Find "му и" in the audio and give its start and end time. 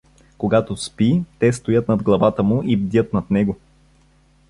2.43-2.77